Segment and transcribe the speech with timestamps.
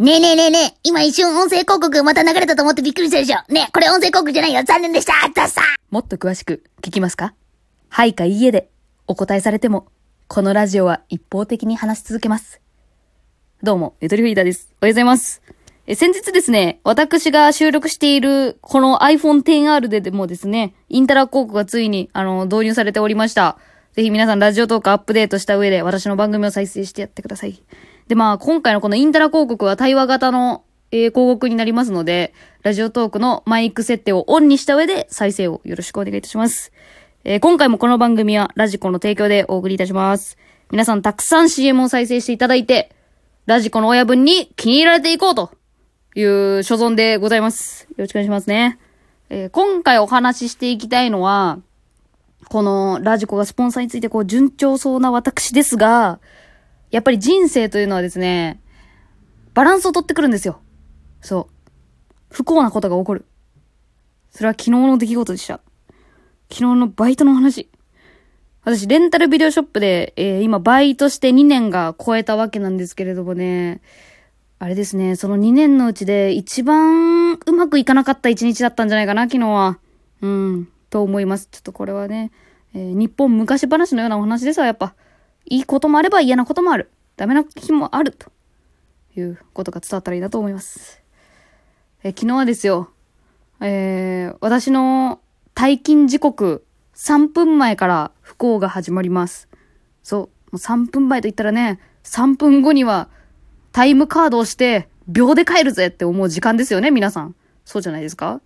[0.00, 3.52] ねえねえねえねえ、今一瞬音声広告また流れたと思ってびっくりしたでしょ。
[3.52, 4.64] ねえ、これ音声広告じゃないよ。
[4.64, 5.12] 残念でした。
[5.12, 5.60] あったさ。
[5.90, 7.34] もっと詳しく聞きますか？
[7.90, 8.70] はいかいいえで
[9.06, 9.88] お答えされても、
[10.26, 12.62] このラジオは一方的に話し続けます。
[13.62, 14.70] どうも、ゆとりフリーダーです。
[14.80, 15.42] おはようございます。
[15.86, 23.58] え、先日ですね、私が収録しているこの iPhone XR ででもですね、インタラ広告がついに、あの、導入されておりました。
[23.92, 27.62] ぜひ皆さんラジオトークアップデートした上で私の番組を再生してやってください。
[28.10, 32.34] で、まあ、今回のこのインタラ広告は対話型の、えー広告になりますので、
[32.64, 36.72] ラジオトークのマイク設定をオンにした上で再生をよろしくお願いいたします。
[37.22, 40.38] えー今回もこの番組はラジコの提供でお送りいたします。
[40.72, 42.90] 皆さんたくさん CM を再生していただいて、
[43.46, 45.52] ラジコの親分に気に入られていこうと
[46.16, 47.84] いう所存でございます。
[47.90, 48.80] よろしくお願いしますね。
[49.28, 51.60] えー今回お話ししていきたいのは、
[52.48, 56.18] このラジコがスポンサーについてこう順調そうな私ですが、
[56.90, 58.60] やっぱり人生というのはですね、
[59.54, 60.60] バランスを取ってくるんですよ。
[61.20, 61.54] そう。
[62.30, 63.24] 不幸なことが起こる。
[64.30, 65.60] それは昨日の出来事でした。
[66.50, 67.68] 昨日のバイトの話。
[68.62, 73.80] 私、レンタルビデオショップで、えー今、バイトして2年が超えたわけなんですけれどもね、
[74.58, 79.78] あれですね、その2年のうちで一番うまくいかなかった1日だったんじゃないかな、昨日は。
[80.20, 81.48] うん、と思います。
[81.50, 82.30] ちょっとこれはね、
[82.74, 84.94] えー日本昔話のようなお話ですわ、やっぱ。
[85.46, 86.90] いいこともあれば嫌なこともある。
[87.16, 88.12] ダメな日もある。
[88.12, 88.30] と
[89.16, 91.02] いうことが伝わったらいいなと思います。
[92.02, 92.90] え昨日はですよ、
[93.60, 95.20] えー私の
[95.54, 99.48] 退勤時刻3分前から不幸が始まります。
[100.02, 100.20] そう。
[100.20, 103.08] もう3分前と言ったらね、3分後には
[103.72, 107.34] タイムカードをして秒で帰るぜって思う時間ですよね、皆さん。
[107.64, 108.40] そうじゃないですか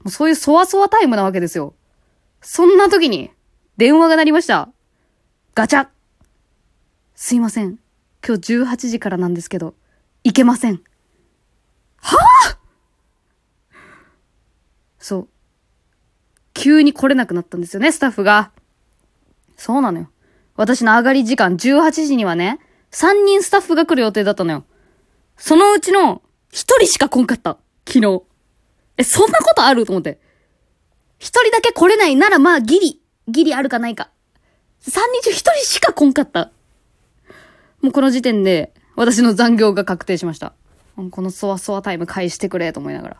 [0.00, 1.74] もうそういうそわそわタイムなわけですよ。
[2.40, 3.30] そんな時に
[3.76, 4.68] 電話が鳴りました。
[5.54, 5.88] ガチャ
[7.18, 7.78] すいません。
[8.26, 9.74] 今日18時からなんですけど、
[10.22, 10.82] 行けません。
[11.96, 12.56] はぁ
[14.98, 15.28] そう。
[16.52, 18.52] 急に来れなくなったんですよね、スタッフが。
[19.56, 20.10] そうなのよ。
[20.56, 22.60] 私の上がり時間18時にはね、
[22.90, 24.64] 3人スタッフが来る予定だったのよ。
[25.38, 26.20] そのうちの
[26.52, 27.56] 1人しか来んかった。
[27.88, 28.24] 昨日。
[28.98, 30.20] え、そんなことあると思って。
[31.20, 34.10] 1人だけ来れないならまあギリ、ギリあるかないか。
[34.82, 36.52] 3人中1人しか来んかった。
[37.86, 40.54] もうこの時点で私の残業が確定しました。
[41.12, 43.16] このそわそわタイム返してくれと思いながら。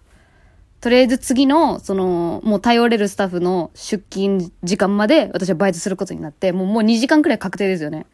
[0.81, 8.07] とりあえず次の、その、もう頼れるスタッフの出勤時間まで私はバイトすることになって、もうもう2時間くらい確定ですよね。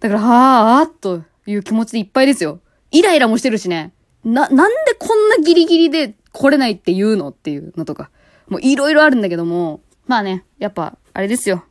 [0.00, 2.58] だから、はあーという気持ちでいっぱいですよ。
[2.90, 3.92] イライラもしてるしね。
[4.24, 8.10] な、なんでこんなギリギリで来れないって言うのっていうのとか。
[8.48, 11.64] もういろいろあるんだけども、まあね、やっぱ、あれですよ。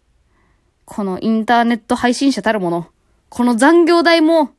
[0.86, 2.88] このインターネット配信者たるもの。
[3.32, 4.52] この残業代も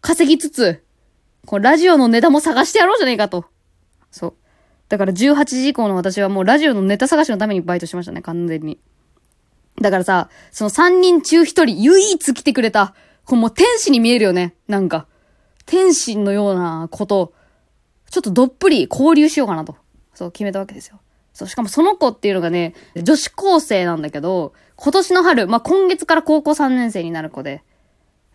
[0.00, 0.82] 稼ぎつつ、
[1.46, 3.44] このラジオのネタも探してやろうじゃねえかと。
[4.10, 4.34] そう。
[4.88, 8.80] だから18時以降の私はもうラジオのネタ探しのためにバイトしましたね、完全に。
[9.80, 15.06] だからさ、その3人中1人唯一来てくれた、こうもう天使に見えるよね、なんか。
[15.64, 17.32] 天使のようなこと、
[18.10, 19.76] ちょっとどっぷり交流しようかなと。
[20.14, 20.98] そう決めたわけですよ。
[21.32, 27.62] そう、しかもその子っていうのがね、女子高生なんだけど、今年の春、まあ、今月から高校3年生になる子で、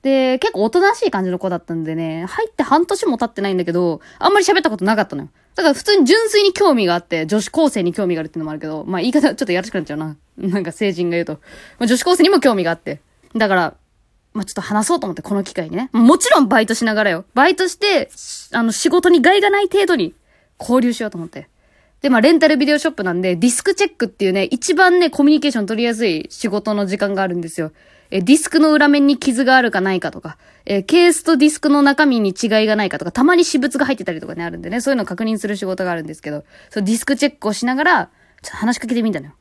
[0.06, 5.30] で、結構おとなしい感じの子だったんでね、入って半年も経ってないんだけど、あんまり喋ったことなかったのよ。
[5.56, 10.16] だから普通に純粋に興味があって、女子高生に興味があるっていうのもあるけど、まあ言い方ちょっとやらしくなっちゃうな。
[10.38, 11.34] なんか成人が言うと。
[11.80, 13.02] まあ、女子高生にも興味があって。
[13.36, 13.74] だから、
[14.34, 15.90] まあちょっと話そうと思って、この機会にね。
[15.92, 17.26] もちろんバイトしながらよ。
[17.34, 18.12] バイトして、
[18.52, 20.14] あの仕事に害がない程度に
[20.60, 21.50] 交流しようと思って。
[22.02, 27.72] で、まあ、レンタルビデオショップなんで、ディスクチェックっていうね、一番ね、コミュニケーション取りやすい仕事の時間があるんですよ。
[28.12, 38.10] え、ディスクの裏面に傷があるかないかとか、え、ケースとディスクの中身に違いがないかとか、たまに私物が入ってたりとかね、あるんでね、そういうのを確認する仕事があるんですけど、そう、ディスクチェックをしながら、
[38.42, 39.34] ちょっと話しかけてみたのよ。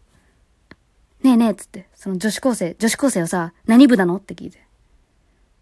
[1.22, 4.64] ねえねえ、つって、その女子高生、女子高生はさ、何部なのって聞いて。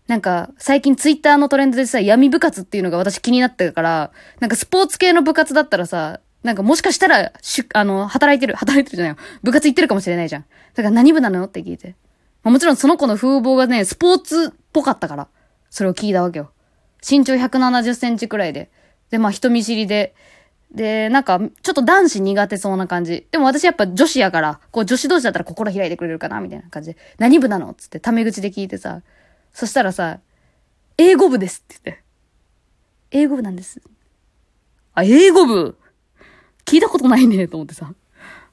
[0.08, 9.22] なんか、最近ツイッターのトレンドでさ、闇部活っていうのが私気になってるから、なんかスポーツ系の部活だったらさ、なんかもしかしたら、しゅ、あの、働いてる、働いてるじゃないよ。
[9.44, 10.44] 部活行ってるかもしれないじゃん。
[10.74, 11.94] だから何部なのって聞いて。
[12.42, 15.28] まあもちろんその子の風貌がね、スポーツっぽかったから、
[15.70, 16.50] それを聞いたわけよ。
[17.08, 18.70] 身長170センチくらいで。
[19.10, 20.14] で、まあ人見知りで。
[20.72, 23.26] で、なんか、ちょっと男子苦手そうな感じ。
[23.30, 26.98] でも私やっぱ女子やから、こう女子同士だったら心開いてくれるかなみたいな感じで。
[27.18, 29.02] 何部なのつって、タメ口で聞いてさ。
[29.52, 30.20] そしたらさ、
[30.96, 32.02] 英語部ですって言って。
[33.10, 33.82] 英語部なんです。
[34.94, 35.76] あ、英語部？
[36.64, 37.92] 聞いたことないね、と思ってさ。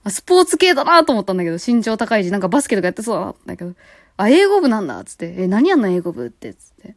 [0.08, 3.74] スポーツ系だなと思ったんだけど、身長高いし、なんかバスケとかやってそうだなだけど、
[4.18, 5.34] あ、英語部なんだ、つって。
[5.38, 6.96] え、何やんの英語部って、つって。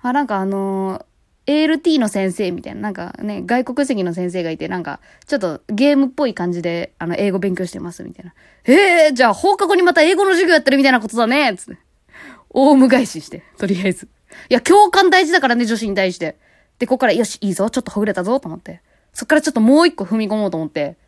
[0.00, 1.04] あ、なんかあのー
[1.48, 8.34] ALT の先生みたいな、なんかね、外国籍の先生がいて、なんか、ちょっとゲームっぽい感じで、あの、英語勉強してます、みたいな。
[8.66, 11.80] ええー、じゃあ放課後にまた英語の授業やってるみたいなことだね、つって。
[12.50, 14.08] オウム返しして、とりあえず。
[14.50, 16.36] いや、共感大事だからね、女子に対して。
[16.78, 18.82] で、ここから、よし、いいぞ、ちょっとほぐれたぞ、と思って。
[19.14, 20.98] そっからちょっともう一個踏み込もうと思って。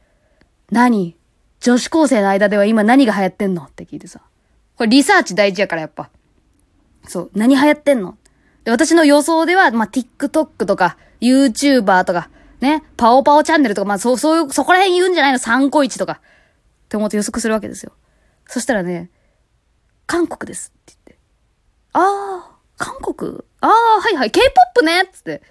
[0.70, 1.19] 何？
[1.60, 3.64] 女子高生の間では今何が流行ってんの？
[3.64, 4.20] って聞いてさ。
[4.76, 6.10] これリサーチ大事やからやっぱ。
[7.06, 8.16] そう、何流行ってんの？
[8.64, 12.30] で、私の予想では、まあ、TikTok とか、YouTuber とか、
[12.60, 16.14] ね、パオパオチャンネルとか、まあ、そう、そういう、そこら辺言うんじゃないの ?3 個1とか。
[16.14, 16.18] っ
[16.88, 17.92] て思って予測するわけですよ。
[18.46, 19.10] そしたらね、
[20.06, 21.22] 韓国ですって言って。
[21.92, 23.44] あー、韓国？
[23.60, 25.42] あー、はいはい、K-POP ねっつって。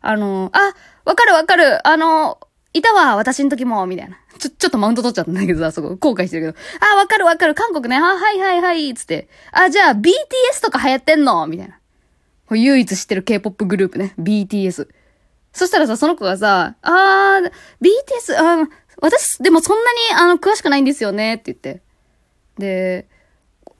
[0.00, 0.74] あの、あ、
[1.04, 1.86] わかるわかる。
[1.86, 2.38] あの、
[2.78, 4.16] いたわ、私の時も、みたいな。
[4.38, 6.86] ちょ、ちょっとマウント取っちゃったんだけどさ、そこ、後悔してるけど。
[6.92, 7.96] あ、わかるわかる、韓国ね。
[7.96, 9.28] あ、はいはいはい、つって。
[9.52, 10.12] あ、じゃあ、BTS
[10.62, 11.46] とか流行ってんの？
[11.46, 11.78] みたいな。
[12.50, 14.14] 唯一知ってる K-POP グループね。
[14.18, 14.88] BTS。
[15.52, 17.52] そしたらさ、その子がさ、あー、
[17.82, 18.68] BTS、あ
[19.00, 21.82] 私、でもそんなに、あの、詳しくないんですよね、って言って。
[22.58, 23.06] で、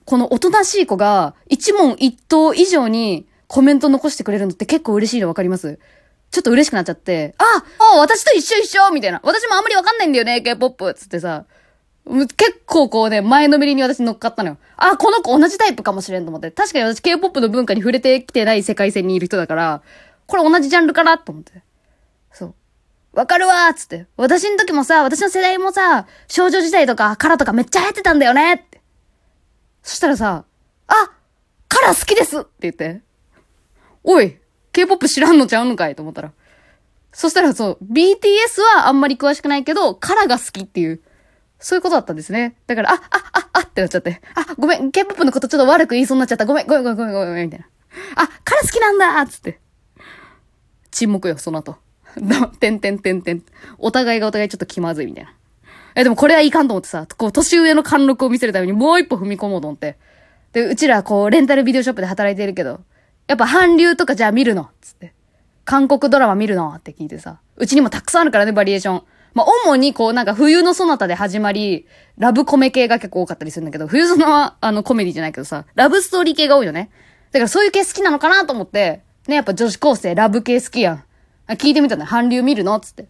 [0.05, 5.79] このおとなしい子が、一問一答以上にコメント残してくれるのって結構嬉しいのわかります？
[6.31, 7.43] ちょっと嬉しくなっちゃって、あ
[7.95, 9.19] あ私と一緒一緒みたいな。
[9.23, 10.93] 私もあんまりわかんないんだよね、K-POP!
[10.93, 11.45] つってさ。
[12.05, 14.57] 結構こうね、前のめりに私乗っかったのよ。
[14.77, 16.49] あ、この子同じタイプかもしれんと思って。
[16.49, 19.81] 確かに私 K-POP の文化に触れてきてない世界線にいる人だから、
[20.25, 21.63] これ同じジャンルかなと思って。
[22.31, 22.55] そう。
[23.13, 24.05] わかるわーつって。
[24.17, 28.81] 私の時もさ、私の世代もさ、少女時代とかカラとかめっちゃ流行ってたんだよねって。
[29.83, 30.45] そしたらさ、
[30.87, 31.11] あ
[31.67, 33.01] カラ好きですって言って。
[34.03, 34.37] おい
[34.79, 36.31] K-POP 知らんのちゃうのかいと思ったら。
[37.11, 41.01] そしたらそう、BTS はあんまり詳しくないけど、カラが好きっていう、
[41.59, 42.55] そういうことだったんですね。
[42.67, 42.99] だから、あ、あ、
[43.33, 44.21] あ、あってなっちゃって。
[44.35, 46.45] あ、ごめん、K-POP のことちょっと悪く言いそうになっちゃった。
[46.45, 47.67] ごめん、ごめん、ごめん、ごめん、ごめん、みたいな。
[48.15, 49.59] あ、カラ好きなんだつって。
[50.91, 51.75] 沈黙よ、その後。
[52.59, 53.43] てんてんてんてん。
[53.77, 55.33] お互いがお互いちょっと気まずいみたいな。
[55.95, 59.97] え、でもこれはいかんと思ってさ、こう、年上の貫禄を見せるためにもう一歩踏み込もうと思って。
[60.53, 62.81] で、うちらこう、レンタルビデオショップで働いてるけど、
[63.29, 65.13] やっぱ韓流とかじゃあ見るのつって。
[65.63, 67.39] 韓国ドラマ見るのって聞いてさ。
[67.57, 69.03] うちにもたくさんあるからね、バリエーション。
[69.35, 71.85] まあ、主にこうなんか冬のソナタで始まり、
[72.17, 76.89] ラブコメ系が結構多かったりするんだけど、冬ソナはあのコメディじゃないけどさ、ラブストーリー系が多いよね。
[77.31, 81.03] だからそういう系好きなのかなと思って、ね、やっぱ女子高生ラブ系好きやん。
[81.49, 83.07] 聞いてみたの韓流見るのつって。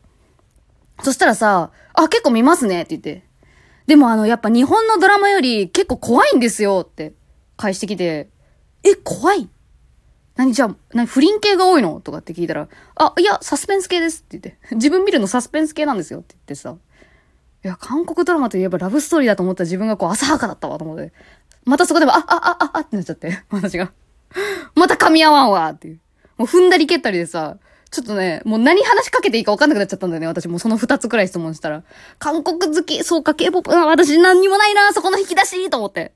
[1.01, 3.25] そしたらさ、あ、結構見ますねって言って。
[3.87, 7.13] でもあの、やっぱ日本のドラマより結構怖いんですよって
[7.55, 8.29] 返してきて、
[8.83, 9.49] え、怖い
[10.39, 11.99] 何じゃあ、何不倫系が多いの？
[11.99, 14.57] とかって聞いたら、あ、いや、サスペンス系ですって言って。
[14.73, 16.77] 自分見るのサスペンス系なんですよって言ってさ。
[17.65, 21.11] いや、韓国ドラマといえばラブストーリーだと思った自分がこう浅はかだったわと思って。
[21.65, 23.43] またそこでも、あ、あ、あ、あ、あってなっちゃって。
[23.51, 23.91] 私が。
[24.75, 25.99] また噛み合わんわっていう。
[26.37, 27.57] もう踏んだり蹴ったりでさ、
[27.91, 30.27] ちょっとね、もう何話しかけていいか分かんなくなっちゃったんだよね。
[30.27, 31.83] 私もその二つくらい質問したら。
[32.17, 36.13] 韓国好き、そうか、K-POP、私何にもないな、そこの引き出しと思って。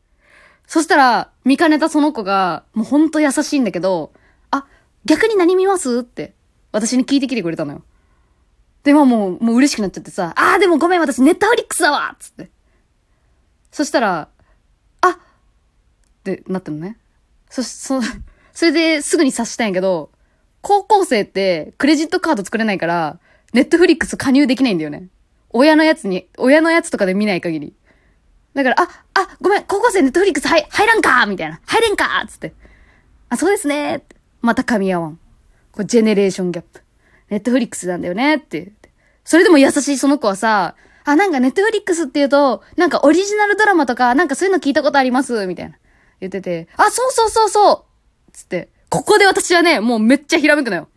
[0.68, 4.12] そしたら、見かねたその子が、もうほんと優しいんだけど、
[4.52, 4.66] あ、
[5.06, 6.00] 逆に何見ます？
[6.00, 6.34] って、
[6.72, 7.84] 私に聞いてきてくれたのよ。
[8.84, 12.50] でももう、もう嬉しくなっちゃってさ、あーでもごめん、私ネットフリックスだわつって。
[13.72, 14.30] そしたら、
[15.02, 15.18] あっ
[16.24, 16.98] てなったのね。
[17.50, 18.02] そ、そ、
[18.54, 20.12] それですぐに察したんやけど、
[20.62, 23.20] 高校生ってクレジットカード作れないから、
[23.54, 25.08] ネットフリックス加入できないんだよね。
[25.50, 27.74] 親のやつに、親のやつとかで見ない限り。
[28.54, 31.60] だから、あ、あ、ごめん、高校生ネットフリックス入、入らんかみたいな。
[31.66, 32.54] 入れんかつって。
[33.30, 34.04] あ、そうですね
[34.42, 35.20] また噛み合わん。
[35.72, 36.82] これジェネレーションギャップ。
[37.30, 38.72] ネットフリックスなんだよねって。
[39.24, 45.78] それでも優しいその子はさ、あ、なんかネットフリックスって言うと、なんかオリジナルドラマとか、なんかそういうの聞いたことありますみたいな。
[46.20, 47.86] 言ってて、あ、そうそうそうそ
[48.30, 50.88] うつって、ここで私はね、もうめっちゃひらめくのよ。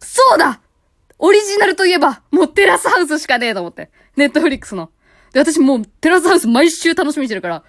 [0.00, 0.60] そうだ
[1.18, 3.90] オリジナルといえば、もうテラスハウスしかねえと思って。
[4.16, 4.90] ネットフリックスの。
[5.36, 7.62] で、私もうテラスハウス毎週楽しみにしてるから、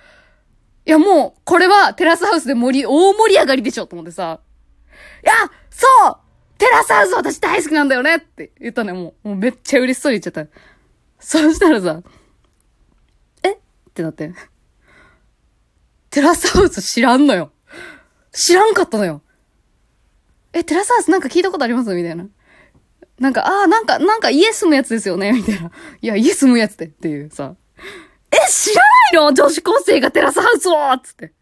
[0.86, 4.40] いやもう、これはテラスハウスで盛り、大盛り上がりでしょと思ってさ、
[5.22, 5.34] いや
[5.70, 6.18] そう
[6.58, 9.28] テラスハウス私大好きなんだよねって言ったね、もう。
[9.28, 10.50] もうめっちゃ嬉しそうに言っちゃった。
[11.20, 12.02] そしたらさ、
[13.44, 13.52] え？
[13.52, 13.58] っ
[13.94, 14.32] てなって。
[16.10, 17.52] テラスハウス知らんのよ。
[18.32, 19.22] 知らんかったのよ。
[20.54, 21.94] え、テラスハウスなんか聞いたことあります？
[21.94, 22.28] みたいな。
[23.20, 25.72] なんか、ああ、なんか、なんか家住むやつですよねみたいな。
[26.02, 27.56] いや、家住むやつでっていうさ。
[28.32, 28.82] え、知ら
[29.14, 29.34] ないの？
[29.34, 31.34] 女子高生がテラスハウスをつって。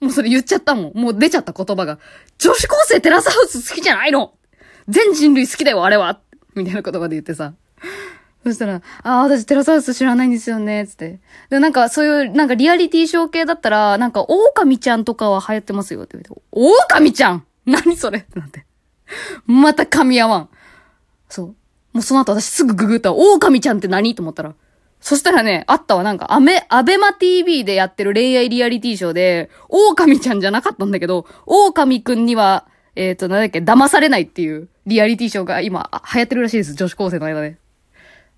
[0.00, 0.92] もうそれ言っちゃったもん。
[0.94, 1.98] もう出ちゃった言葉が。
[2.38, 4.34] 女子高生テラスハウス好きじゃないの？
[4.88, 6.20] 全人類好きだよ、あれは
[6.54, 7.54] みたいな言葉で言ってさ。
[8.44, 11.18] そしたら、ああ、私テラスハウス知らないんですよね、つって。
[11.50, 17.44] で、なんかそういう、なんかリアリティショー系だったら、なんか、狼ちゃんとかは流行ってますよって言われて、狼ちゃん？
[17.64, 18.20] 何それ？
[18.20, 18.64] ってなって。
[19.46, 20.48] また噛み合わん。
[21.36, 21.46] そう。
[21.92, 24.14] もうその後私すぐググったら、狼ちゃんって何？
[24.14, 24.54] と思ったら。
[25.00, 26.02] そしたらね、あったわ。
[26.02, 32.66] なんか、アメ、アベマ TV でやってる恋愛リアリティショーで、狼ちゃんじゃなかったんだけど、狼くんには、
[32.96, 36.74] えっ、ー、と、なんだっけ、騙されないっていうリアリティショーが今、流行ってるらしいです。
[36.74, 37.58] 女子高生の間で。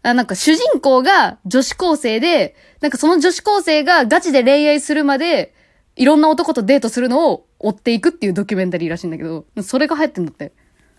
[0.03, 5.55] あなんか主人公が女子高生で、なんかその女子高生がガチで恋愛するまで、
[5.95, 10.53] いろんな男とデートするのを追っていくっていうドキュメンタリーらしいんだけど、それが流行ってんだって。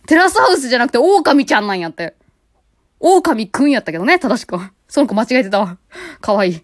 [0.10, 2.16] テラスハウスじゃなくて狼ちゃんなんやって。
[3.00, 4.74] 狼くんやったけどね、正しくは。
[4.88, 5.78] その子間違えてたわ。
[6.20, 6.64] かわいい。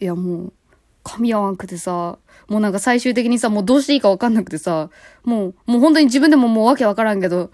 [0.00, 0.52] いや、もう、
[1.04, 4.88] 噛み合わんくてさ、もうなんか最終的にさ、もうどうしていいかわかんなくてさ、
[5.24, 7.50] もう、もう本当に自分でももうわけわからんけど、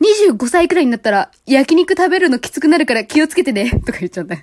[0.00, 4.36] 25歳くらいになったら、焼肉食べるのきつくなるから気をつけてね、とか言っちゃった。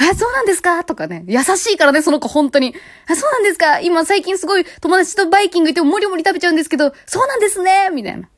[0.00, 0.82] あ、そうなんですか？
[0.84, 1.24] とかね。
[1.28, 2.74] 優しいからね、その子本当に。
[3.06, 8.28] あ、そうなんですか今最近すごい友達とバイキング行ってもりもり食べちゃうんですけど、そうなんですねみたいな。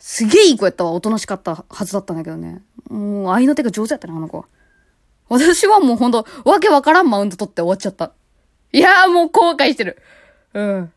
[0.00, 0.90] すげえいい子やったわ。
[0.92, 2.62] おとなしかったはずだったんだけどね。
[2.88, 4.46] もう、愛の手が上手やったな、あの子。
[5.28, 8.12] 私はもうほんと、わけわからんマウント取って終わっちゃった。
[8.72, 9.98] いやーもう後悔してる。
[10.54, 10.92] うん。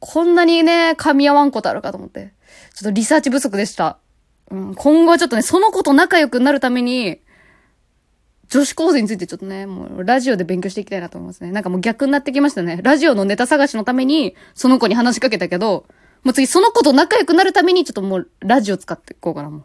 [0.00, 2.32] こんなにね、噛み合わんことあるかと思って。
[2.74, 3.98] ちょっとリサーチ不足でした。
[4.50, 7.20] うん、今後はちょっとね、その子と仲良くなるために、
[8.48, 11.50] 女子高生についてちょっとね、もうラジオで勉強していきたいなと思いますね。
[11.50, 12.80] なんかもう逆になってきましたね。
[12.82, 15.86] ラジオのネタ探しのために、その子に話しかけたけど、
[16.22, 19.64] もう次その子と仲良くなるためにちょっともうラジオ使っていこうかな、も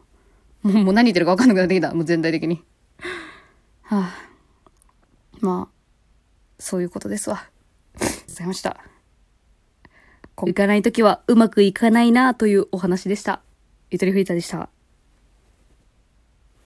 [0.64, 0.70] う。
[0.70, 1.94] もう何言ってるか分かんなくなってきた。
[1.94, 2.64] もう全体的に。
[3.84, 4.16] はあ。
[5.40, 5.74] まあ、
[6.60, 7.44] そういうことですわ。
[7.98, 8.78] ございました。
[10.38, 13.42] 行かないときはうまくいかないなというお話でした。
[13.92, 14.70] ゆとりフリーターでした。